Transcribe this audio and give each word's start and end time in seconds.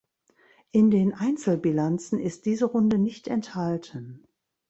In 0.71 0.89
den 0.89 1.13
Einzelbilanzen 1.13 2.17
ist 2.19 2.47
diese 2.47 2.65
Runde 2.65 2.97
nicht 2.97 3.27
enthalten. 3.27 4.25